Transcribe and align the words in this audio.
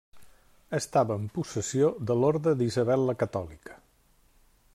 Estava 0.77 1.17
en 1.21 1.27
possessió 1.35 1.91
de 2.11 2.17
l'Orde 2.23 2.57
d'Isabel 2.63 3.09
la 3.11 3.17
Catòlica. 3.27 3.79